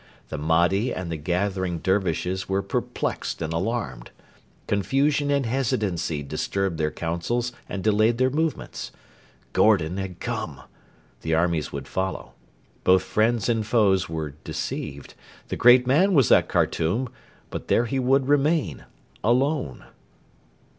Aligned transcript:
The 0.29 0.37
Mahdi 0.39 0.91
and 0.91 1.11
the 1.11 1.15
gathering 1.15 1.77
Dervishes 1.77 2.49
were 2.49 2.63
perplexed 2.63 3.39
and 3.39 3.53
alarmed. 3.53 4.09
Confusion 4.65 5.29
and 5.29 5.45
hesitancy 5.45 6.23
disturbed 6.23 6.79
their 6.79 6.89
councils 6.89 7.51
and 7.69 7.83
delayed 7.83 8.17
their 8.17 8.31
movements. 8.31 8.91
Gordon 9.53 9.97
had 9.97 10.19
come. 10.19 10.61
The 11.21 11.35
armies 11.35 11.71
would 11.71 11.87
follow. 11.87 12.31
Both 12.83 13.03
friends 13.03 13.47
and 13.47 13.63
foes 13.63 14.09
were 14.09 14.31
deceived. 14.43 15.13
The 15.49 15.55
great 15.55 15.85
man 15.85 16.15
was 16.15 16.31
at 16.31 16.49
Khartoum, 16.49 17.07
but 17.51 17.67
there 17.67 17.85
he 17.85 17.99
would 17.99 18.27
remain 18.27 18.85
alone. 19.23 19.85